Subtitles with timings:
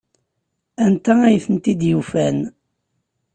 [0.85, 2.37] Anta ay tent-id-yufan?